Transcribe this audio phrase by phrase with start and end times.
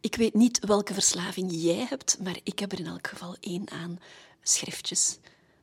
[0.00, 3.70] Ik weet niet welke verslaving jij hebt, maar ik heb er in elk geval één
[3.70, 3.98] aan
[4.42, 5.18] schriftjes.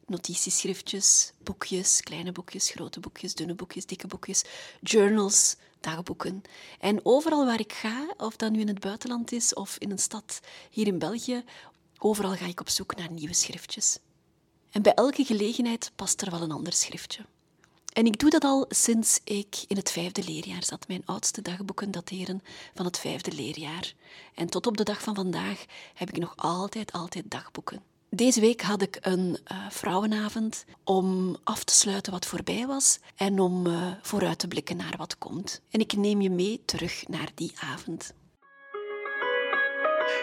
[0.05, 4.43] Notitieschriftjes, boekjes, kleine boekjes, grote boekjes, dunne boekjes, dikke boekjes,
[4.81, 6.41] journals, dagboeken.
[6.79, 9.99] En overal waar ik ga, of dat nu in het buitenland is of in een
[9.99, 11.43] stad hier in België,
[11.97, 13.99] overal ga ik op zoek naar nieuwe schriftjes.
[14.71, 17.25] En bij elke gelegenheid past er wel een ander schriftje.
[17.97, 20.87] En ik doe dat al sinds ik in het vijfde leerjaar zat.
[20.87, 22.41] Mijn oudste dagboeken dateren
[22.75, 23.93] van het vijfde leerjaar.
[24.35, 27.81] En tot op de dag van vandaag heb ik nog altijd, altijd dagboeken.
[28.09, 33.39] Deze week had ik een uh, vrouwenavond om af te sluiten wat voorbij was en
[33.39, 35.61] om uh, vooruit te blikken naar wat komt.
[35.69, 38.13] En ik neem je mee terug naar die avond.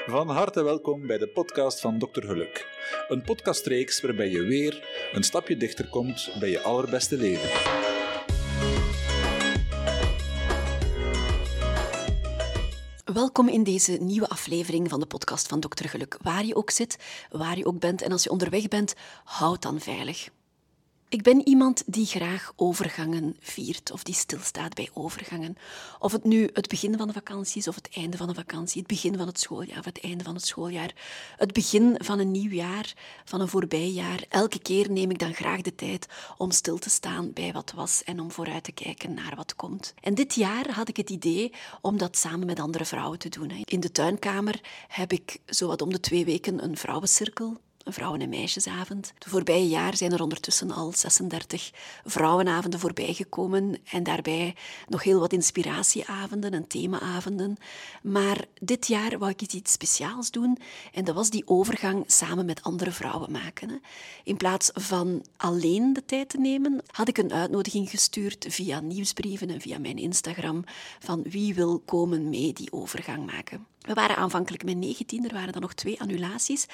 [0.06, 2.20] Van harte welkom bij de podcast van Dr.
[2.20, 2.66] Geluk.
[3.08, 7.48] Een podcastreeks waarbij je weer een stapje dichter komt bij je allerbeste leven.
[13.04, 15.88] Welkom in deze nieuwe aflevering van de podcast van Dr.
[15.88, 16.16] Geluk.
[16.22, 16.98] Waar je ook zit,
[17.30, 20.28] waar je ook bent en als je onderweg bent, houd dan veilig.
[21.14, 25.56] Ik ben iemand die graag overgangen viert of die stilstaat bij overgangen.
[25.98, 28.78] Of het nu het begin van de vakantie is of het einde van de vakantie,
[28.78, 30.94] het begin van het schooljaar of het einde van het schooljaar,
[31.36, 34.24] het begin van een nieuw jaar, van een voorbij jaar.
[34.28, 36.06] Elke keer neem ik dan graag de tijd
[36.36, 39.94] om stil te staan bij wat was en om vooruit te kijken naar wat komt.
[40.00, 43.50] En dit jaar had ik het idee om dat samen met andere vrouwen te doen.
[43.64, 48.28] In de tuinkamer heb ik zowat om de twee weken een vrouwencirkel een vrouwen- en
[48.28, 49.12] meisjesavond.
[49.18, 51.70] De voorbije jaar zijn er ondertussen al 36
[52.04, 54.56] vrouwenavonden voorbijgekomen en daarbij
[54.88, 57.56] nog heel wat inspiratieavonden en themaavonden.
[58.02, 60.58] Maar dit jaar wou ik iets speciaals doen
[60.92, 63.82] en dat was die overgang samen met andere vrouwen maken.
[64.24, 69.50] In plaats van alleen de tijd te nemen, had ik een uitnodiging gestuurd via nieuwsbrieven
[69.50, 70.64] en via mijn Instagram
[70.98, 73.66] van wie wil komen mee die overgang maken.
[73.84, 76.66] We waren aanvankelijk met 19, er waren dan nog twee annulaties.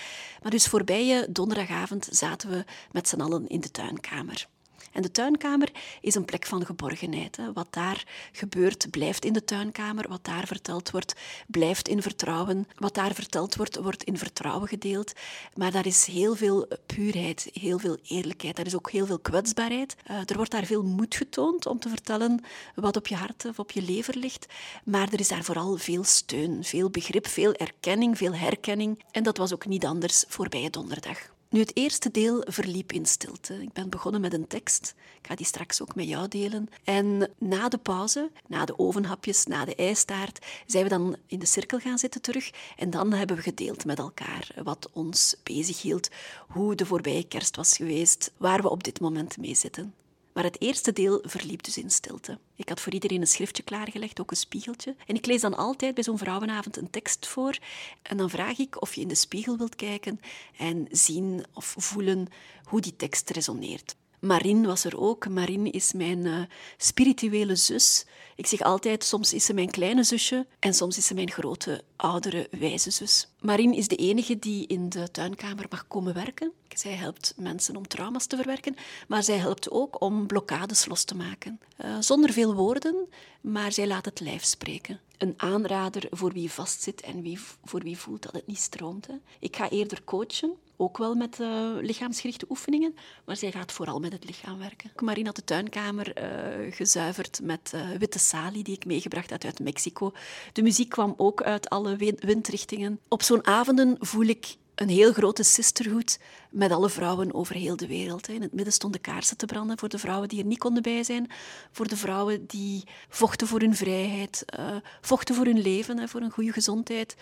[0.42, 4.48] Maar dus voorbije donderdagavond zaten we met z'n allen in de tuinkamer.
[4.92, 5.70] En de tuinkamer
[6.00, 7.36] is een plek van geborgenheid.
[7.36, 7.52] Hè.
[7.52, 10.08] Wat daar gebeurt, blijft in de tuinkamer.
[10.08, 11.14] Wat daar verteld wordt,
[11.46, 12.68] blijft in vertrouwen.
[12.76, 15.12] Wat daar verteld wordt, wordt in vertrouwen gedeeld.
[15.54, 18.58] Maar daar is heel veel puurheid, heel veel eerlijkheid.
[18.58, 19.96] Er is ook heel veel kwetsbaarheid.
[20.10, 22.44] Uh, er wordt daar veel moed getoond om te vertellen
[22.74, 24.46] wat op je hart of op je lever ligt.
[24.84, 29.04] Maar er is daar vooral veel steun, veel begrip, veel erkenning, veel herkenning.
[29.10, 31.38] En dat was ook niet anders voorbij donderdag.
[31.50, 33.62] Nu, het eerste deel verliep in stilte.
[33.62, 34.94] Ik ben begonnen met een tekst.
[35.20, 36.68] Ik ga die straks ook met jou delen.
[36.84, 41.46] En na de pauze, na de ovenhapjes, na de ijstaart, zijn we dan in de
[41.46, 42.50] cirkel gaan zitten terug.
[42.76, 46.08] En dan hebben we gedeeld met elkaar wat ons bezighield,
[46.48, 49.94] hoe de voorbije kerst was geweest, waar we op dit moment mee zitten.
[50.32, 52.38] Maar het eerste deel verliep dus in stilte.
[52.56, 54.96] Ik had voor iedereen een schriftje klaargelegd, ook een spiegeltje.
[55.06, 57.58] En ik lees dan altijd bij zo'n vrouwenavond een tekst voor.
[58.02, 60.20] En dan vraag ik of je in de spiegel wilt kijken
[60.56, 62.28] en zien of voelen
[62.64, 63.96] hoe die tekst resoneert.
[64.20, 65.28] Marine was er ook.
[65.28, 66.42] Marine is mijn uh,
[66.76, 68.06] spirituele zus.
[68.36, 71.84] Ik zeg altijd, soms is ze mijn kleine zusje en soms is ze mijn grote,
[71.96, 73.28] oudere, wijze zus.
[73.40, 76.52] Marine is de enige die in de tuinkamer mag komen werken.
[76.68, 78.76] Zij helpt mensen om trauma's te verwerken,
[79.08, 81.60] maar zij helpt ook om blokkades los te maken.
[81.84, 83.08] Uh, zonder veel woorden,
[83.40, 85.00] maar zij laat het lijf spreken.
[85.18, 89.06] Een aanrader voor wie vastzit en wie, voor wie voelt dat het niet stroomt.
[89.06, 89.14] Hè.
[89.38, 91.48] Ik ga eerder coachen, ook wel met uh,
[91.80, 94.90] lichaamsgerichte oefeningen, maar zij gaat vooral met het lichaam werken.
[94.96, 100.12] Marine had de tuinkamer uh, gezuiverd met witte salie die ik meegebracht had uit Mexico.
[100.52, 103.00] De muziek kwam ook uit alle windrichtingen.
[103.08, 106.18] Op zo'n avonden voel ik een heel grote sisterhood
[106.50, 108.28] met alle vrouwen over heel de wereld.
[108.28, 111.02] In het midden stonden kaarsen te branden voor de vrouwen die er niet konden bij
[111.02, 111.30] zijn,
[111.72, 116.30] voor de vrouwen die vochten voor hun vrijheid, uh, vochten voor hun leven, voor een
[116.30, 117.16] goede gezondheid,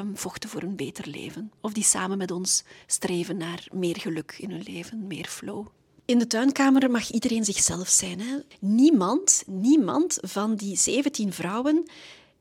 [0.00, 1.52] um, vochten voor een beter leven.
[1.60, 5.66] Of die samen met ons streven naar meer geluk in hun leven, meer flow.
[6.04, 8.20] In de tuinkamer mag iedereen zichzelf zijn.
[8.20, 8.36] Hè?
[8.60, 11.86] Niemand, niemand van die 17 vrouwen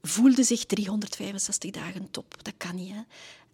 [0.07, 2.35] voelde zich 365 dagen top.
[2.43, 2.93] Dat kan niet.
[2.93, 3.01] Hè?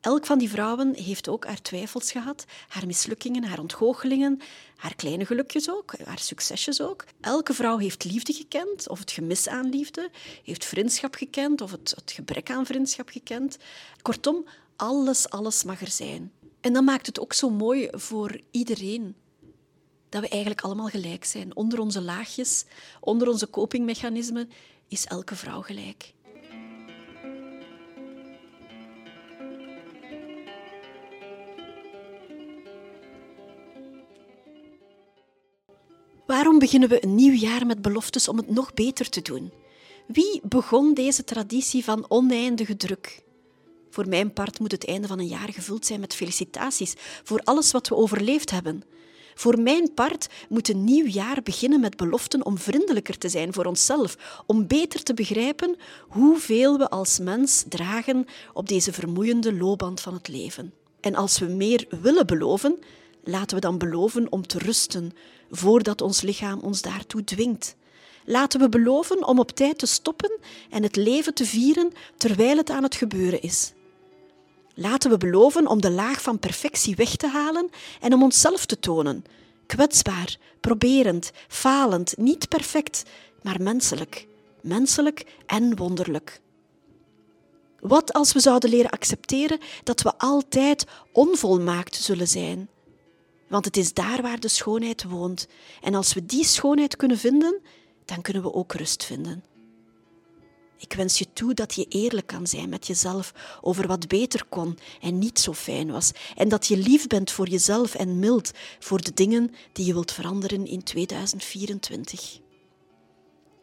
[0.04, 4.40] Elk van die vrouwen heeft ook haar twijfels gehad, haar mislukkingen, haar ontgoochelingen,
[4.76, 7.06] haar kleine gelukjes ook, haar succesjes ook.
[7.22, 10.10] Elke vrouw heeft liefde gekend, of het gemis aan liefde,
[10.44, 13.58] heeft vriendschap gekend, of het, het gebrek aan vriendschap gekend.
[14.02, 14.46] Kortom,
[14.76, 16.32] alles, alles mag er zijn.
[16.62, 19.16] En dat maakt het ook zo mooi voor iedereen.
[20.10, 21.56] Dat we eigenlijk allemaal gelijk zijn.
[21.56, 22.66] Onder onze laagjes,
[23.00, 24.50] onder onze copingmechanismen,
[24.88, 26.13] is elke vrouw gelijk.
[36.34, 39.52] Waarom beginnen we een nieuw jaar met beloftes om het nog beter te doen?
[40.08, 43.24] Wie begon deze traditie van oneindige druk?
[43.90, 46.94] Voor mijn part moet het einde van een jaar gevuld zijn met felicitaties
[47.24, 48.84] voor alles wat we overleefd hebben.
[49.36, 53.66] Voor mijn part moet een nieuw jaar beginnen met beloften om vriendelijker te zijn voor
[53.66, 55.76] onszelf, om beter te begrijpen
[56.08, 60.74] hoeveel we als mens dragen op deze vermoeiende loopband van het leven.
[61.00, 62.80] En als we meer willen beloven,
[63.24, 65.12] laten we dan beloven om te rusten
[65.52, 67.76] voordat ons lichaam ons daartoe dwingt.
[68.26, 70.40] Laten we beloven om op tijd te stoppen
[70.70, 73.74] en het leven te vieren terwijl het aan het gebeuren is.
[74.76, 78.80] Laten we beloven om de laag van perfectie weg te halen en om onszelf te
[78.80, 79.24] tonen.
[79.66, 83.04] Kwetsbaar, proberend, falend, niet perfect,
[83.42, 84.28] maar menselijk.
[84.62, 86.42] Menselijk en wonderlijk.
[87.80, 92.70] Wat als we zouden leren accepteren dat we altijd onvolmaakt zullen zijn?
[93.48, 95.48] Want het is daar waar de schoonheid woont.
[95.82, 97.62] En als we die schoonheid kunnen vinden,
[98.06, 99.44] dan kunnen we ook rust vinden.
[100.78, 104.78] Ik wens je toe dat je eerlijk kan zijn met jezelf over wat beter kon
[105.02, 106.12] en niet zo fijn was.
[106.36, 110.12] En dat je lief bent voor jezelf en mild voor de dingen die je wilt
[110.12, 112.40] veranderen in 2024.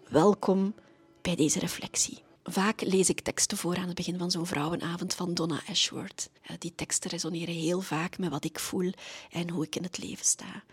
[0.08, 0.74] Welkom
[1.22, 2.22] bij deze reflectie.
[2.42, 6.30] Vaak lees ik teksten voor aan het begin van zo'n vrouwenavond van Donna Ashworth.
[6.58, 8.92] Die teksten resoneren heel vaak met wat ik voel
[9.30, 10.64] en hoe ik in het leven sta.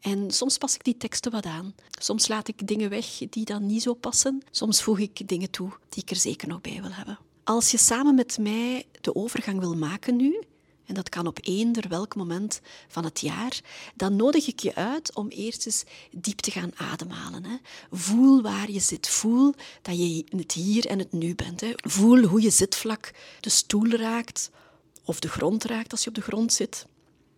[0.00, 1.74] En soms pas ik die teksten wat aan.
[2.00, 4.42] Soms laat ik dingen weg die dan niet zo passen.
[4.50, 7.18] Soms voeg ik dingen toe die ik er zeker nog bij wil hebben.
[7.44, 10.42] Als je samen met mij de overgang wil maken nu,
[10.86, 13.60] en dat kan op eender welk moment van het jaar,
[13.94, 17.44] dan nodig ik je uit om eerst eens diep te gaan ademhalen.
[17.44, 17.56] Hè.
[17.90, 19.08] Voel waar je zit.
[19.08, 21.60] Voel dat je het hier en het nu bent.
[21.60, 21.72] Hè.
[21.76, 24.50] Voel hoe je zitvlak de stoel raakt
[25.04, 26.86] of de grond raakt als je op de grond zit.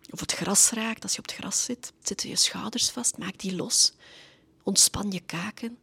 [0.09, 1.93] Of het gras raakt als je op het gras zit.
[2.03, 3.93] Zitten je schouders vast, maak die los.
[4.63, 5.77] Ontspan je kaken.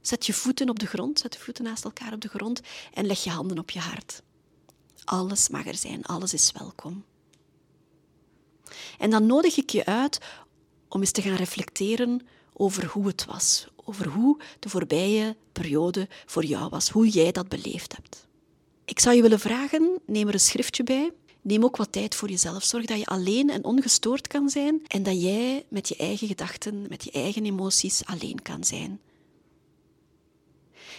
[0.00, 2.60] Zet je voeten op de grond, zet de voeten naast elkaar op de grond
[2.94, 4.22] en leg je handen op je hart.
[5.08, 7.04] Alles mag er zijn, alles is welkom.
[8.98, 10.18] En dan nodig ik je uit
[10.88, 16.44] om eens te gaan reflecteren over hoe het was, over hoe de voorbije periode voor
[16.44, 18.26] jou was, hoe jij dat beleefd hebt.
[18.84, 21.12] Ik zou je willen vragen, neem er een schriftje bij
[21.42, 22.64] Neem ook wat tijd voor jezelf.
[22.64, 26.86] Zorg dat je alleen en ongestoord kan zijn en dat jij met je eigen gedachten,
[26.88, 29.00] met je eigen emoties alleen kan zijn.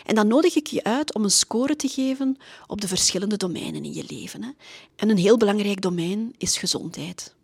[0.05, 2.37] En dan nodig ik je uit om een score te geven
[2.67, 4.55] op de verschillende domeinen in je leven.
[4.95, 7.35] En een heel belangrijk domein is gezondheid.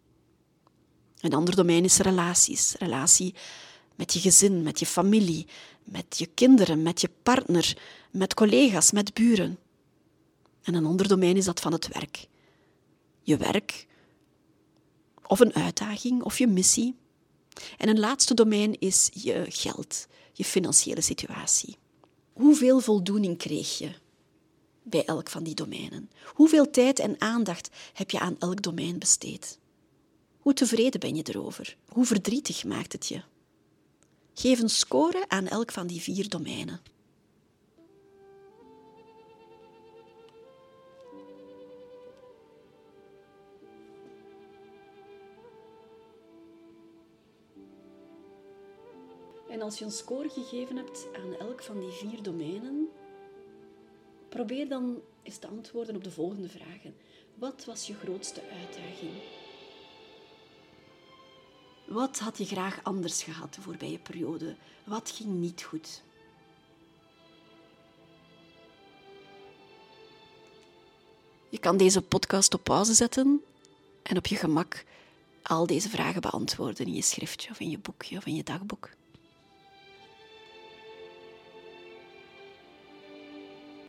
[1.19, 2.75] Een ander domein is relaties.
[2.79, 3.33] Relatie
[3.95, 5.47] met je gezin, met je familie,
[5.83, 7.77] met je kinderen, met je partner,
[8.11, 9.57] met collega's, met buren.
[10.63, 12.27] En een ander domein is dat van het werk
[13.25, 13.87] je werk,
[15.27, 16.95] of een uitdaging of je missie.
[17.77, 21.77] En een laatste domein is je geld, je financiële situatie.
[22.35, 23.91] Hoeveel voldoening kreeg je
[24.83, 26.09] bij elk van die domeinen?
[26.33, 29.59] Hoeveel tijd en aandacht heb je aan elk domein besteed?
[30.39, 31.77] Hoe tevreden ben je erover?
[31.87, 33.21] Hoe verdrietig maakt het je?
[34.33, 36.81] Geef een score aan elk van die vier domeinen.
[49.65, 52.89] Als je een score gegeven hebt aan elk van die vier domeinen,
[54.29, 56.95] probeer dan eens te antwoorden op de volgende vragen.
[57.35, 59.11] Wat was je grootste uitdaging?
[61.85, 64.55] Wat had je graag anders gehad de voorbije periode?
[64.83, 66.03] Wat ging niet goed?
[71.49, 73.43] Je kan deze podcast op pauze zetten
[74.03, 74.83] en op je gemak
[75.43, 78.89] al deze vragen beantwoorden in je schriftje of in je boekje of in je dagboek.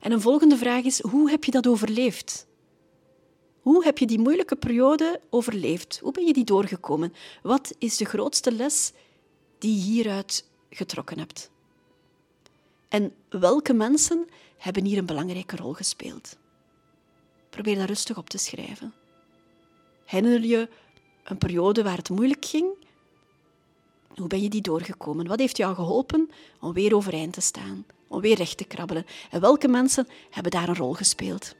[0.06, 2.46] En een volgende vraag is: hoe heb je dat overleefd?
[3.60, 5.98] Hoe heb je die moeilijke periode overleefd?
[6.02, 7.12] Hoe ben je die doorgekomen?
[7.42, 8.92] Wat is de grootste les
[9.58, 11.50] die je hieruit getrokken hebt?
[12.88, 16.36] En welke mensen hebben hier een belangrijke rol gespeeld?
[17.50, 18.92] Probeer dat rustig op te schrijven.
[20.04, 20.68] Herinner je
[21.24, 22.85] een periode waar het moeilijk ging?
[24.16, 25.26] Hoe ben je die doorgekomen?
[25.26, 26.30] Wat heeft jou geholpen
[26.60, 27.84] om weer overeind te staan?
[28.08, 29.06] om weer recht te krabbelen.
[29.30, 31.54] En welke mensen hebben daar een rol gespeeld?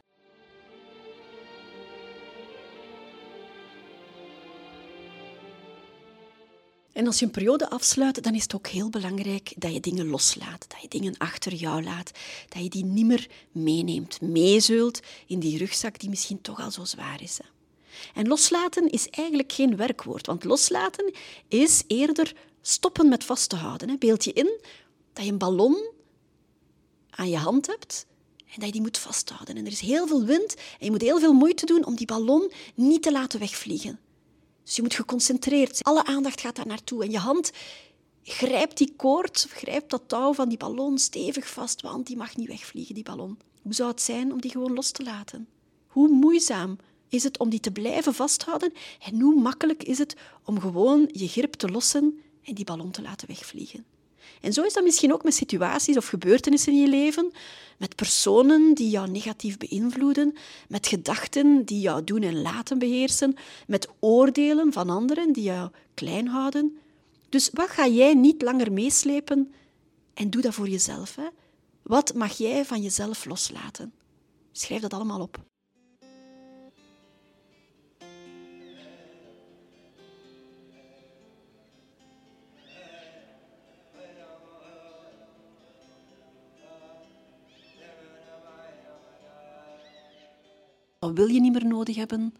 [6.92, 10.06] En als je een periode afsluit, dan is het ook heel belangrijk dat je dingen
[10.06, 12.10] loslaat, dat je dingen achter jou laat,
[12.48, 16.84] dat je die niet meer meeneemt, meezult in die rugzak die misschien toch al zo
[16.84, 17.40] zwaar is.
[18.14, 21.14] En loslaten is eigenlijk geen werkwoord, want loslaten
[21.48, 23.98] is eerder stoppen met vast te houden.
[23.98, 24.60] Beeld je in
[25.12, 25.94] dat je een ballon
[27.10, 28.06] aan je hand hebt
[28.46, 29.56] En dat je die moet vasthouden.
[29.56, 32.06] En er is heel veel wind en je moet heel veel moeite doen om die
[32.06, 33.98] ballon niet te laten wegvliegen.
[34.64, 35.96] Dus je moet geconcentreerd zijn.
[35.96, 37.04] Alle aandacht gaat daar naartoe.
[37.04, 37.52] En je hand
[38.22, 42.48] grijpt die koord, grijpt dat touw van die ballon stevig vast, want die mag niet
[42.48, 43.38] wegvliegen, die ballon.
[43.62, 45.48] Hoe zou het zijn om die gewoon los te laten?
[45.86, 46.78] Hoe moeizaam
[47.16, 51.28] is het om die te blijven vasthouden en hoe makkelijk is het om gewoon je
[51.28, 53.84] grip te lossen en die ballon te laten wegvliegen?
[54.40, 57.32] En zo is dat misschien ook met situaties of gebeurtenissen in je leven,
[57.76, 60.34] met personen die jou negatief beïnvloeden,
[60.68, 66.28] met gedachten die jou doen en laten beheersen, met oordelen van anderen die jou klein
[66.28, 66.78] houden.
[67.28, 69.52] Dus wat ga jij niet langer meeslepen
[70.14, 71.14] en doe dat voor jezelf?
[71.14, 71.26] Hè?
[71.82, 73.92] Wat mag jij van jezelf loslaten?
[74.52, 75.44] Schrijf dat allemaal op.
[91.06, 92.34] Wat wil je niet meer nodig hebben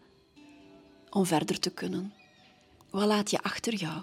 [1.09, 2.13] om verder te kunnen?
[2.89, 4.01] Wat laat je achter jou?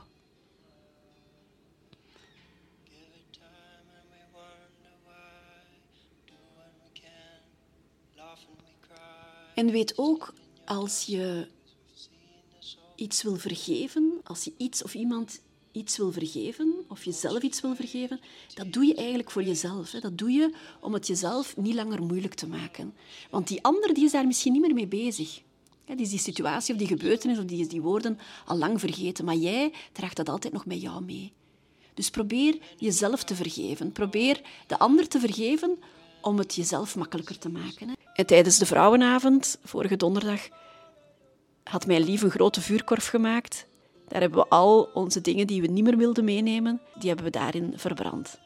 [9.54, 11.48] En weet ook, als je
[12.94, 15.40] iets wil vergeven, als je iets of iemand
[15.74, 18.20] iets wil vergeven, of jezelf iets wil vergeven,
[18.54, 19.92] dat doe je eigenlijk voor jezelf.
[19.92, 20.00] Hè.
[20.00, 22.94] Dat doe je om het jezelf niet langer moeilijk te maken.
[23.30, 25.42] Want die ander die is daar misschien niet meer mee bezig.
[25.84, 29.24] Die is die situatie of die gebeurtenis of die is die woorden al lang vergeten.
[29.24, 31.32] Maar jij draagt dat altijd nog met jou mee.
[31.94, 33.92] Dus probeer jezelf te vergeven.
[33.92, 35.78] Probeer de ander te vergeven
[36.20, 37.92] om het jezelf makkelijker te maken.
[38.14, 40.48] En tijdens de vrouwenavond, vorige donderdag,
[41.64, 43.66] had mijn lief een grote vuurkorf gemaakt
[44.14, 47.30] daar hebben we al onze dingen die we niet meer wilden meenemen, die hebben we
[47.30, 48.38] daarin verbrand.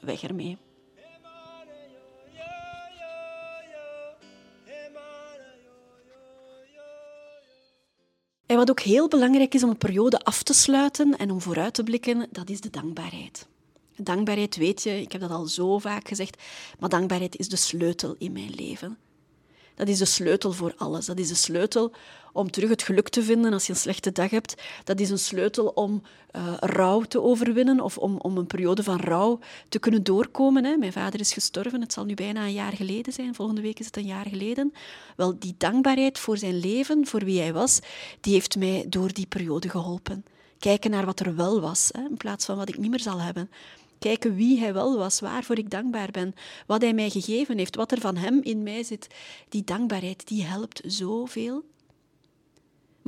[0.00, 0.56] Weg ermee.
[8.46, 11.74] En wat ook heel belangrijk is om een periode af te sluiten en om vooruit
[11.74, 13.46] te blikken, dat is de dankbaarheid.
[13.96, 16.42] Dankbaarheid, weet je, ik heb dat al zo vaak gezegd,
[16.78, 18.98] maar dankbaarheid is de sleutel in mijn leven.
[19.78, 21.06] Dat is de sleutel voor alles.
[21.06, 21.92] Dat is de sleutel
[22.32, 24.54] om terug het geluk te vinden als je een slechte dag hebt.
[24.84, 26.02] Dat is een sleutel om
[26.36, 30.64] uh, rouw te overwinnen of om, om een periode van rouw te kunnen doorkomen.
[30.64, 30.76] Hè.
[30.76, 33.34] Mijn vader is gestorven, het zal nu bijna een jaar geleden zijn.
[33.34, 34.72] Volgende week is het een jaar geleden.
[35.16, 37.78] Wel, die dankbaarheid voor zijn leven, voor wie hij was,
[38.20, 40.24] die heeft mij door die periode geholpen.
[40.58, 43.20] Kijken naar wat er wel was, hè, in plaats van wat ik niet meer zal
[43.20, 43.50] hebben.
[43.98, 46.34] Kijken wie hij wel was, waarvoor ik dankbaar ben,
[46.66, 49.06] wat hij mij gegeven heeft, wat er van hem in mij zit.
[49.48, 51.64] Die dankbaarheid, die helpt zoveel.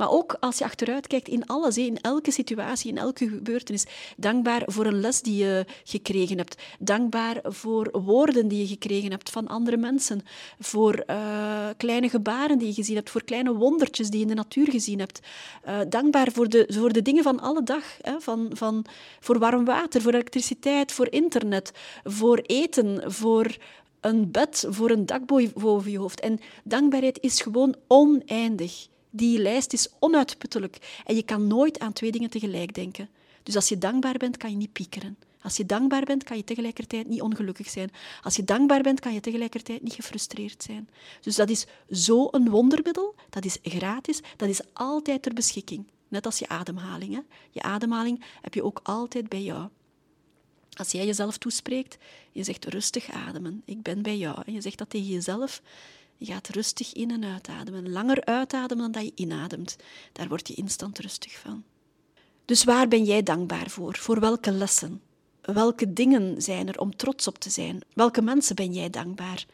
[0.01, 3.85] Maar ook als je achteruit kijkt in alles, in elke situatie, in elke gebeurtenis.
[4.17, 6.61] Dankbaar voor een les die je gekregen hebt.
[6.79, 10.21] Dankbaar voor woorden die je gekregen hebt van andere mensen.
[10.59, 13.09] Voor uh, kleine gebaren die je gezien hebt.
[13.09, 15.19] Voor kleine wondertjes die je in de natuur gezien hebt.
[15.67, 17.83] Uh, dankbaar voor de, voor de dingen van alle dag.
[18.01, 18.85] Hè, van, van,
[19.19, 21.71] voor warm water, voor elektriciteit, voor internet,
[22.03, 23.57] voor eten, voor
[23.99, 26.19] een bed, voor een dak boven je hoofd.
[26.19, 28.89] En dankbaarheid is gewoon oneindig.
[29.11, 33.09] Die lijst is onuitputtelijk en je kan nooit aan twee dingen tegelijk denken.
[33.43, 35.17] Dus als je dankbaar bent, kan je niet piekeren.
[35.41, 37.91] Als je dankbaar bent, kan je tegelijkertijd niet ongelukkig zijn.
[38.21, 40.89] Als je dankbaar bent, kan je tegelijkertijd niet gefrustreerd zijn.
[41.21, 45.85] Dus dat is zo'n wondermiddel, dat is gratis, dat is altijd ter beschikking.
[46.07, 47.13] Net als je ademhaling.
[47.13, 47.19] Hè?
[47.51, 49.69] Je ademhaling heb je ook altijd bij jou.
[50.71, 51.97] Als jij jezelf toespreekt,
[52.31, 54.41] je zegt rustig ademen, ik ben bij jou.
[54.45, 55.61] En je zegt dat tegen jezelf,
[56.25, 57.91] je gaat rustig in- en uitademen.
[57.91, 59.75] Langer uitademen dan dat je inademt.
[60.11, 61.63] Daar word je instant rustig van.
[62.45, 63.97] Dus waar ben jij dankbaar voor?
[63.97, 65.01] Voor welke lessen?
[65.41, 67.81] Welke dingen zijn er om trots op te zijn?
[67.93, 69.45] Welke mensen ben jij dankbaar?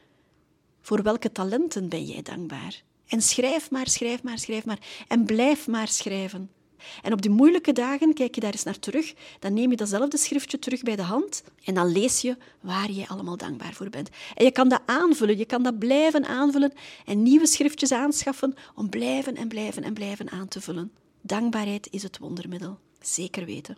[0.81, 2.83] Voor welke talenten ben jij dankbaar?
[3.07, 4.79] En schrijf maar, schrijf maar, schrijf maar.
[5.07, 6.51] En blijf maar schrijven.
[7.01, 9.13] En op die moeilijke dagen kijk je daar eens naar terug.
[9.39, 13.07] Dan neem je datzelfde schriftje terug bij de hand en dan lees je waar je
[13.07, 14.09] allemaal dankbaar voor bent.
[14.35, 16.73] En je kan dat aanvullen, je kan dat blijven aanvullen
[17.05, 20.91] en nieuwe schriftjes aanschaffen om blijven en blijven en blijven aan te vullen.
[21.21, 22.79] Dankbaarheid is het wondermiddel.
[23.01, 23.77] Zeker weten.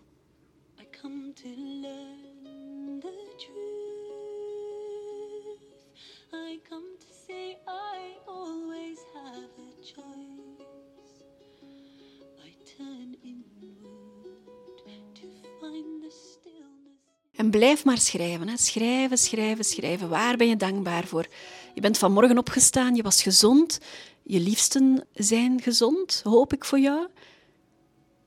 [17.40, 18.48] En blijf maar schrijven.
[18.48, 18.58] Hè.
[18.58, 20.10] Schrijven, schrijven, schrijven.
[20.10, 21.28] Waar ben je dankbaar voor?
[21.74, 23.80] Je bent vanmorgen opgestaan, je was gezond.
[24.24, 27.08] Je liefsten zijn gezond, hoop ik voor jou.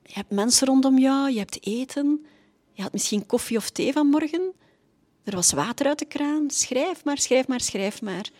[0.02, 2.26] Je hebt mensen rondom jou, je hebt eten.
[2.72, 4.52] Je had misschien koffie of thee vanmorgen.
[5.24, 6.50] Er was water uit de kraan.
[6.50, 8.30] Schrijf maar, schrijf maar, schrijf maar.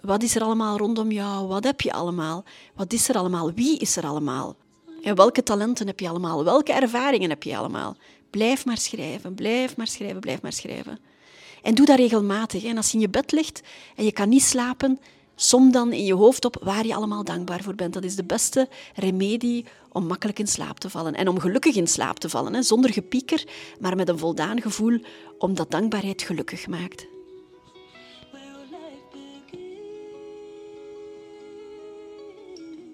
[0.00, 1.46] Wat is er allemaal rondom jou?
[1.46, 2.44] Wat heb je allemaal?
[2.74, 3.52] Wat is er allemaal?
[3.52, 4.56] Wie is er allemaal?
[5.02, 6.44] En welke talenten heb je allemaal?
[6.44, 7.96] Welke ervaringen heb je allemaal?
[8.34, 10.98] Blijf maar schrijven, blijf maar schrijven, blijf maar schrijven.
[11.62, 12.64] En doe dat regelmatig.
[12.64, 13.62] En als je in je bed ligt
[13.96, 15.00] en je kan niet slapen,
[15.34, 17.92] som dan in je hoofd op waar je allemaal dankbaar voor bent.
[17.92, 21.14] Dat is de beste remedie om makkelijk in slaap te vallen.
[21.14, 22.54] En om gelukkig in slaap te vallen.
[22.54, 22.62] Hè?
[22.62, 23.44] Zonder gepieker,
[23.80, 25.00] maar met een voldaan gevoel,
[25.38, 27.06] omdat dankbaarheid gelukkig maakt.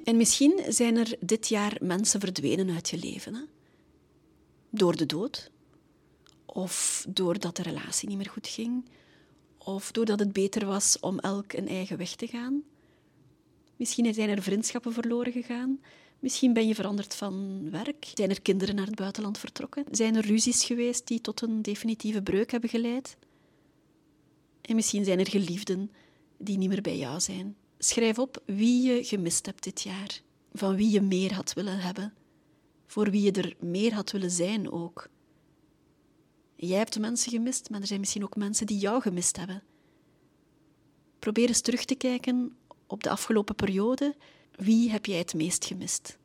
[0.05, 3.35] En misschien zijn er dit jaar mensen verdwenen uit je leven.
[3.35, 3.60] Hè?
[4.71, 5.51] Door de dood,
[6.47, 8.85] of doordat de relatie niet meer goed ging,
[9.59, 12.63] of doordat het beter was om elk een eigen weg te gaan.
[13.77, 15.81] Misschien zijn er vriendschappen verloren gegaan.
[16.19, 18.11] Misschien ben je veranderd van werk.
[18.15, 19.85] Zijn er kinderen naar het buitenland vertrokken?
[19.91, 23.17] Zijn er ruzies geweest die tot een definitieve breuk hebben geleid?
[24.61, 25.91] En misschien zijn er geliefden
[26.39, 27.57] die niet meer bij jou zijn.
[27.79, 30.21] Schrijf op wie je gemist hebt dit jaar,
[30.53, 32.15] van wie je meer had willen hebben,
[32.91, 35.09] voor wie je er meer had willen zijn ook.
[36.57, 39.63] Jij hebt mensen gemist, maar er zijn misschien ook mensen die jou gemist hebben.
[41.19, 42.57] Probeer eens terug te kijken
[42.87, 44.17] op de afgelopen periode.
[44.55, 46.19] Wie heb jij het meest gemist?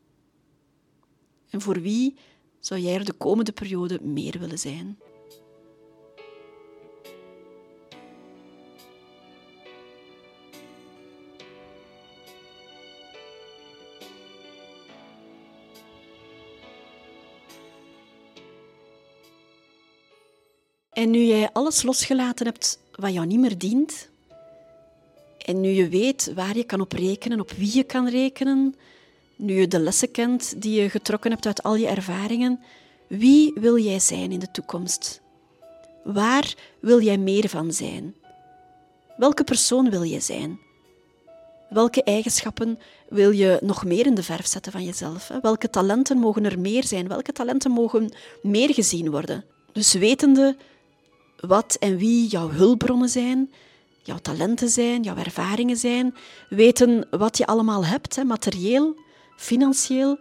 [1.49, 2.15] En voor wie
[2.59, 4.99] zou jij er de komende periode meer willen zijn?
[20.95, 24.09] En nu jij alles losgelaten hebt wat jou niet meer dient,
[25.37, 28.75] en nu je weet waar je kan op rekenen, op wie je kan rekenen,
[29.35, 32.59] nu je de lessen kent die je getrokken hebt uit al je ervaringen,
[33.07, 35.21] wie wil jij zijn in de toekomst?
[36.03, 38.15] Waar wil jij meer van zijn?
[39.17, 40.59] Welke persoon wil je zijn?
[41.69, 45.31] Welke eigenschappen wil je nog meer in de verf zetten van jezelf?
[45.41, 47.07] Welke talenten mogen er meer zijn?
[47.07, 49.45] Welke talenten mogen meer gezien worden?
[49.73, 50.55] Dus wetende
[51.39, 53.51] wat en wie jouw hulpbronnen zijn,
[54.03, 56.15] jouw talenten zijn, jouw ervaringen zijn,
[56.49, 58.95] weten wat je allemaal hebt, materieel,
[59.35, 60.17] financieel.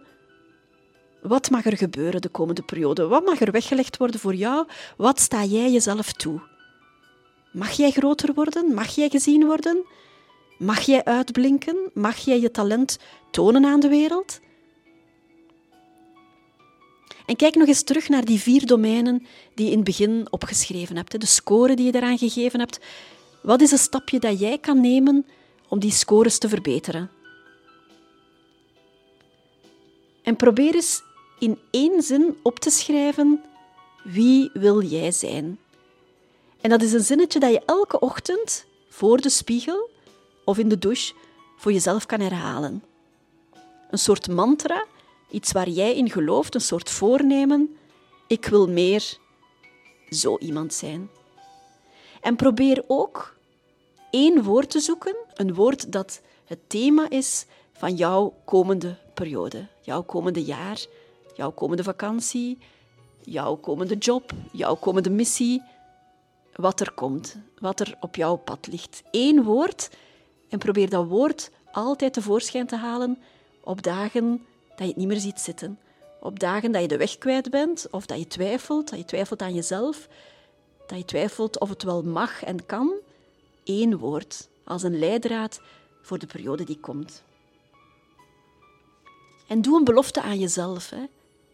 [1.21, 3.07] Wat mag er gebeuren de komende periode?
[3.07, 4.67] Wat mag er weggelegd worden voor jou?
[4.97, 6.41] Wat sta jij jezelf toe?
[7.51, 8.73] Mag jij groter worden?
[8.73, 9.85] Mag jij gezien worden?
[10.57, 11.89] Mag jij uitblinken?
[11.93, 12.99] Mag jij je talent
[13.31, 14.39] tonen aan de wereld?
[17.25, 20.95] En kijk nog eens terug naar die vier domeinen die je in het begin opgeschreven
[20.95, 21.19] hebt.
[21.19, 22.79] De score die je daaraan gegeven hebt.
[23.41, 25.25] Wat is een stapje dat jij kan nemen
[25.67, 27.09] om die scores te verbeteren?
[30.23, 31.01] En probeer eens
[31.39, 33.43] in één zin op te schrijven
[34.03, 35.59] wie wil jij zijn.
[36.61, 39.89] En dat is een zinnetje dat je elke ochtend voor de spiegel
[40.45, 41.13] of in de douche
[41.57, 42.83] voor jezelf kan herhalen.
[43.89, 44.85] Een soort mantra
[45.35, 47.77] Iets waar jij in gelooft, een soort voornemen.
[48.27, 49.17] Ik wil meer
[50.09, 51.09] zo iemand zijn.
[52.21, 53.37] En probeer ook
[54.11, 60.03] één woord te zoeken, een woord dat het thema is van jouw komende periode, jouw
[60.03, 60.85] komende jaar,
[61.33, 62.57] jouw komende vakantie,
[63.21, 65.61] jouw komende job, jouw komende missie,
[66.53, 69.03] wat er komt, wat er op jouw pad ligt.
[69.11, 69.89] Eén woord
[70.49, 73.17] en probeer dat woord altijd tevoorschijn te halen
[73.63, 74.45] op dagen
[74.75, 75.79] dat je het niet meer ziet zitten.
[76.19, 79.41] Op dagen dat je de weg kwijt bent, of dat je twijfelt, dat je twijfelt
[79.41, 80.07] aan jezelf,
[80.87, 82.93] dat je twijfelt of het wel mag en kan,
[83.63, 85.61] één woord als een leidraad
[86.01, 87.23] voor de periode die komt.
[89.47, 90.89] En doe een belofte aan jezelf.
[90.89, 91.03] Hè.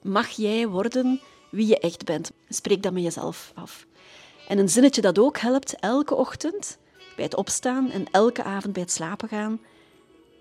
[0.01, 2.31] Mag jij worden wie je echt bent?
[2.49, 3.85] Spreek dat met jezelf af.
[4.47, 6.77] En een zinnetje dat ook helpt elke ochtend
[7.15, 9.59] bij het opstaan en elke avond bij het slapen gaan,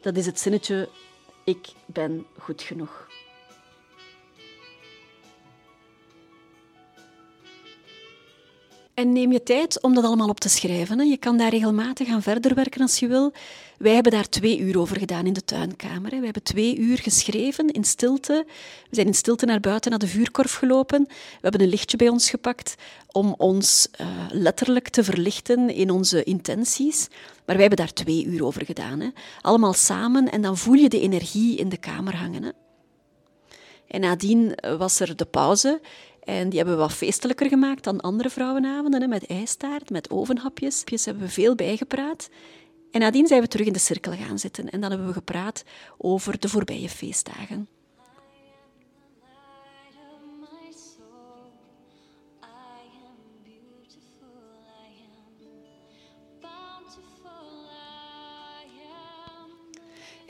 [0.00, 0.88] dat is het zinnetje
[1.44, 3.09] ik ben goed genoeg.
[9.00, 11.08] En neem je tijd om dat allemaal op te schrijven.
[11.08, 13.32] Je kan daar regelmatig aan verder werken als je wil.
[13.78, 16.10] Wij hebben daar twee uur over gedaan in de tuinkamer.
[16.10, 18.44] We hebben twee uur geschreven in stilte.
[18.88, 21.04] We zijn in stilte naar buiten, naar de vuurkorf gelopen.
[21.08, 22.74] We hebben een lichtje bij ons gepakt
[23.12, 27.08] om ons uh, letterlijk te verlichten in onze intenties.
[27.46, 29.00] Maar wij hebben daar twee uur over gedaan.
[29.00, 29.08] Hè.
[29.40, 32.42] Allemaal samen en dan voel je de energie in de kamer hangen.
[32.42, 32.50] Hè.
[33.90, 35.80] En nadien was er de pauze
[36.30, 40.84] en die hebben we wat feestelijker gemaakt dan andere vrouwenavonden, hè, met ijstaart, met ovenhapjes.
[40.84, 42.28] Daar hebben we veel bijgepraat.
[42.90, 45.64] En nadien zijn we terug in de cirkel gaan zitten en dan hebben we gepraat
[45.98, 47.68] over de voorbije feestdagen.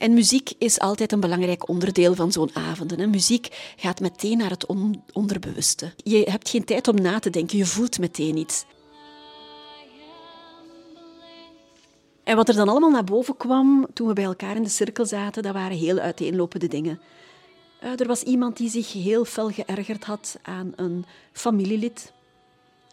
[0.01, 3.11] En muziek is altijd een belangrijk onderdeel van zo'n avonden.
[3.11, 4.67] Muziek gaat meteen naar het
[5.13, 5.93] onderbewuste.
[5.97, 8.65] Je hebt geen tijd om na te denken, je voelt meteen iets.
[12.25, 15.07] En wat er dan allemaal naar boven kwam toen we bij elkaar in de cirkel
[15.07, 17.01] zaten, dat waren heel uiteenlopende dingen.
[17.83, 22.13] Uh, er was iemand die zich heel fel geërgerd had aan een familielid.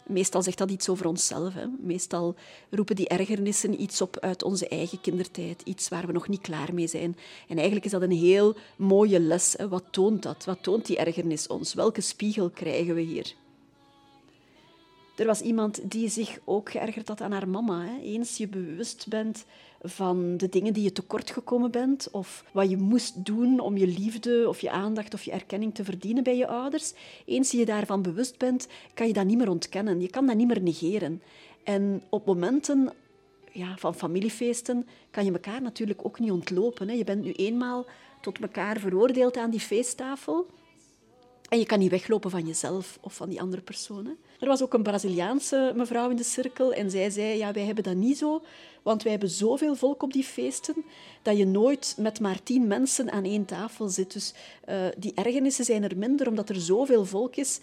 [0.08, 1.54] Meestal zegt dat iets over onszelf.
[1.54, 1.66] Hè.
[1.80, 2.34] Meestal
[2.70, 5.62] roepen die ergernissen iets op uit onze eigen kindertijd.
[5.62, 7.16] Iets waar we nog niet klaar mee zijn.
[7.48, 9.56] En eigenlijk is dat een heel mooie les.
[9.68, 10.44] Wat toont dat?
[10.44, 11.74] Wat toont die ergernis ons?
[11.74, 13.34] Welke spiegel krijgen we hier?
[15.16, 17.84] Er was iemand die zich ook geërgerd had aan haar mama.
[17.84, 18.00] Hè.
[18.00, 19.44] Eens je bewust bent
[19.82, 23.86] van de dingen die je tekort gekomen bent of wat je moest doen om je
[23.86, 26.92] liefde of je aandacht of je erkenning te verdienen bij je ouders.
[27.24, 30.00] Eens je daarvan bewust bent, kan je dat niet meer ontkennen.
[30.00, 31.22] Je kan dat niet meer negeren.
[31.64, 32.92] En op momenten
[33.52, 36.88] ja, van familiefeesten kan je elkaar natuurlijk ook niet ontlopen.
[36.88, 36.94] Hè.
[36.94, 37.86] Je bent nu eenmaal
[38.20, 40.46] tot elkaar veroordeeld aan die feesttafel.
[41.48, 44.16] En je kan niet weglopen van jezelf of van die andere personen.
[44.40, 47.84] Er was ook een Braziliaanse mevrouw in de cirkel en zij zei, ja, wij hebben
[47.84, 48.42] dat niet zo,
[48.82, 50.84] want wij hebben zoveel volk op die feesten
[51.22, 54.12] dat je nooit met maar tien mensen aan één tafel zit.
[54.12, 54.34] Dus
[54.68, 57.60] uh, die ergernissen zijn er minder, omdat er zoveel volk is,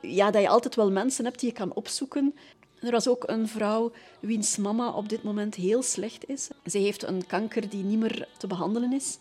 [0.00, 2.34] ja, dat je altijd wel mensen hebt die je kan opzoeken.
[2.80, 6.48] Er was ook een vrouw wiens mama op dit moment heel slecht is.
[6.64, 9.18] Zij heeft een kanker die niet meer te behandelen is.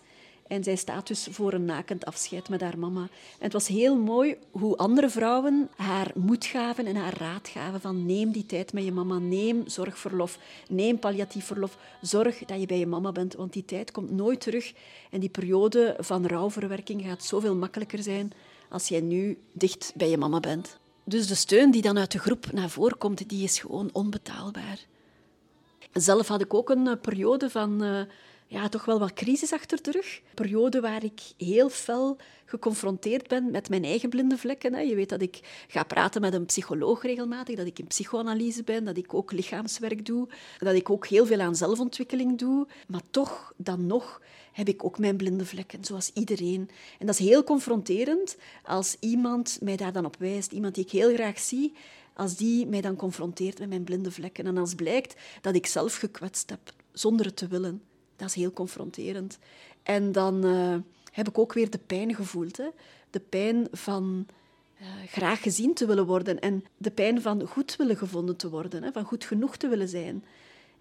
[0.47, 3.01] En zij staat dus voor een nakend afscheid met haar mama.
[3.01, 7.81] En het was heel mooi hoe andere vrouwen haar moed gaven en haar raad gaven
[7.81, 12.65] van neem die tijd met je mama, neem zorgverlof, neem palliatief verlof, zorg dat je
[12.65, 14.73] bij je mama bent, want die tijd komt nooit terug.
[15.11, 18.31] En die periode van rouwverwerking gaat zoveel makkelijker zijn
[18.69, 20.77] als jij nu dicht bij je mama bent.
[21.03, 24.79] Dus de steun die dan uit de groep naar voren komt, die is gewoon onbetaalbaar.
[25.93, 28.07] Zelf had ik ook een periode van...
[28.49, 30.15] Ja, toch wel wat crisis achter de rug.
[30.15, 34.87] Een periode waar ik heel fel geconfronteerd ben met mijn eigen blinde vlekken.
[34.87, 38.85] Je weet dat ik ga praten met een psycholoog regelmatig, dat ik in psychoanalyse ben,
[38.85, 40.27] dat ik ook lichaamswerk doe,
[40.59, 42.67] dat ik ook heel veel aan zelfontwikkeling doe.
[42.87, 46.69] Maar toch, dan nog, heb ik ook mijn blinde vlekken, zoals iedereen.
[46.99, 50.91] En dat is heel confronterend als iemand mij daar dan op wijst, iemand die ik
[50.91, 51.73] heel graag zie,
[52.13, 54.45] als die mij dan confronteert met mijn blinde vlekken.
[54.45, 57.81] En als blijkt dat ik zelf gekwetst heb, zonder het te willen.
[58.17, 59.37] Dat is heel confronterend.
[59.83, 60.75] En dan uh,
[61.11, 62.57] heb ik ook weer de pijn gevoeld.
[62.57, 62.67] Hè?
[63.09, 64.25] De pijn van
[64.81, 68.83] uh, graag gezien te willen worden en de pijn van goed willen gevonden te worden,
[68.83, 68.91] hè?
[68.91, 70.23] van goed genoeg te willen zijn.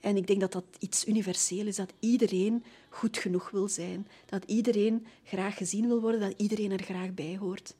[0.01, 4.45] En ik denk dat dat iets universeel is, dat iedereen goed genoeg wil zijn, dat
[4.47, 7.75] iedereen graag gezien wil worden, dat iedereen er graag bij hoort.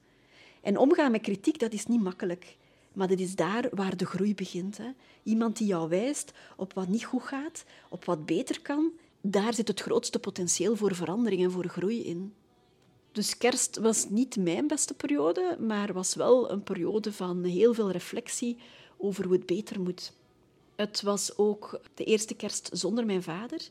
[0.61, 2.55] En omgaan met kritiek, dat is niet makkelijk.
[2.93, 4.77] Maar het is daar waar de groei begint.
[4.77, 4.89] Hè.
[5.23, 8.91] Iemand die jou wijst op wat niet goed gaat, op wat beter kan,
[9.31, 12.33] daar zit het grootste potentieel voor verandering en voor groei in.
[13.11, 17.91] Dus kerst was niet mijn beste periode, maar was wel een periode van heel veel
[17.91, 18.57] reflectie
[18.97, 20.13] over hoe het beter moet.
[20.75, 23.69] Het was ook de eerste kerst zonder mijn vader.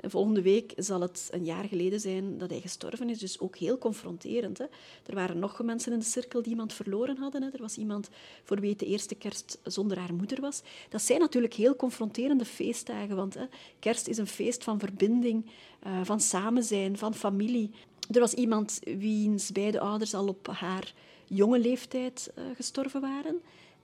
[0.00, 3.78] Volgende week zal het een jaar geleden zijn dat hij gestorven is, dus ook heel
[3.78, 4.58] confronterend.
[4.58, 4.64] Hè.
[5.06, 7.42] Er waren nog mensen in de cirkel die iemand verloren hadden.
[7.42, 7.48] Hè.
[7.48, 8.08] Er was iemand
[8.44, 10.62] voor wie het de eerste kerst zonder haar moeder was.
[10.88, 13.44] Dat zijn natuurlijk heel confronterende feestdagen, want hè,
[13.78, 15.46] kerst is een feest van verbinding,
[15.86, 17.70] uh, van samen zijn, van familie.
[18.10, 20.94] Er was iemand wiens beide ouders al op haar
[21.26, 23.40] jonge leeftijd uh, gestorven waren.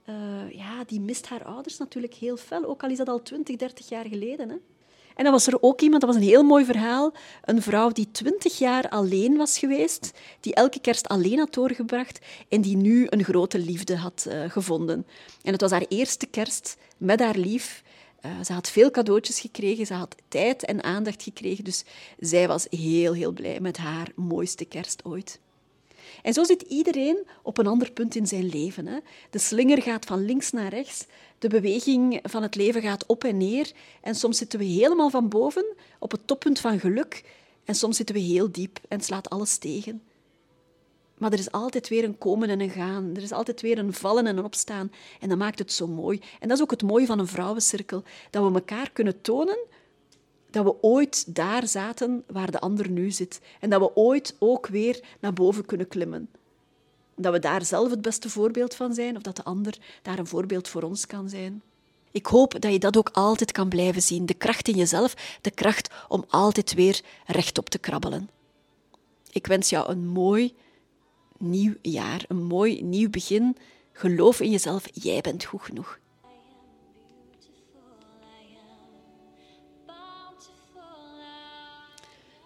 [0.08, 3.56] Uh, ja, die mist haar ouders natuurlijk heel fel, ook al is dat al 20,
[3.56, 4.48] 30 jaar geleden.
[4.48, 4.56] Hè.
[5.14, 7.12] En dan was er ook iemand, dat was een heel mooi verhaal,
[7.44, 12.60] een vrouw die twintig jaar alleen was geweest, die elke kerst alleen had doorgebracht en
[12.60, 15.06] die nu een grote liefde had uh, gevonden.
[15.42, 17.82] En het was haar eerste kerst met haar lief.
[18.26, 21.84] Uh, ze had veel cadeautjes gekregen, ze had tijd en aandacht gekregen, dus
[22.18, 25.40] zij was heel, heel blij met haar mooiste kerst ooit.
[26.24, 28.86] En zo zit iedereen op een ander punt in zijn leven.
[28.86, 28.98] Hè.
[29.30, 31.06] De slinger gaat van links naar rechts,
[31.38, 33.72] de beweging van het leven gaat op en neer.
[34.00, 35.64] En soms zitten we helemaal van boven,
[35.98, 37.24] op het toppunt van geluk.
[37.64, 40.02] En soms zitten we heel diep en slaat alles tegen.
[41.18, 43.10] Maar er is altijd weer een komen en een gaan.
[43.16, 44.92] Er is altijd weer een vallen en een opstaan.
[45.20, 46.20] En dat maakt het zo mooi.
[46.40, 48.02] En dat is ook het mooie van een vrouwencirkel.
[48.30, 49.58] Dat we elkaar kunnen tonen
[50.54, 53.40] dat we ooit daar zaten waar de ander nu zit.
[53.60, 56.28] En dat we ooit ook weer naar boven kunnen klimmen.
[57.16, 60.26] Dat we daar zelf het beste voorbeeld van zijn, of dat de ander daar een
[60.26, 61.62] voorbeeld voor ons kan zijn.
[62.10, 64.26] Ik hoop dat je dat ook altijd kan blijven zien.
[64.26, 68.30] De kracht in jezelf, de kracht om altijd weer rechtop te krabbelen.
[69.30, 70.54] Ik wens jou een mooi
[71.38, 73.56] nieuw jaar, een mooi nieuw begin.
[73.92, 75.98] Geloof in jezelf, jij bent goed genoeg.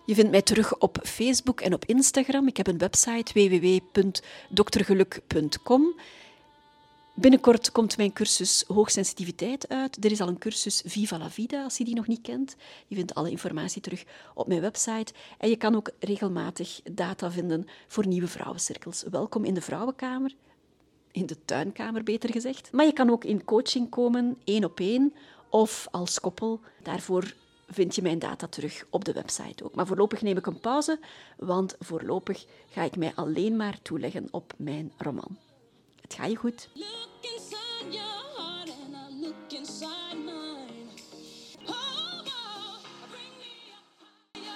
[0.09, 2.47] Je vindt mij terug op Facebook en op Instagram.
[2.47, 6.01] Ik heb een website www.doktergeluk.com.
[7.15, 10.05] Binnenkort komt mijn cursus Hoogsensitiviteit uit.
[10.05, 12.57] Er is al een cursus Viva la Vida, als je die nog niet kent.
[12.87, 15.13] Je vindt alle informatie terug op mijn website.
[15.39, 19.05] En je kan ook regelmatig data vinden voor nieuwe vrouwencirkels.
[19.11, 20.35] Welkom in de Vrouwenkamer.
[21.13, 22.73] In de tuinkamer, beter gezegd.
[22.73, 25.15] Maar je kan ook in coaching komen, één op één,
[25.51, 26.61] of als koppel.
[26.83, 27.35] Daarvoor
[27.69, 29.75] vind je mijn data terug op de website ook.
[29.75, 30.99] Maar voorlopig neem ik een pauze,
[31.37, 35.37] want voorlopig ga ik mij alleen maar toeleggen op mijn roman.
[36.01, 36.69] Het gaat je goed.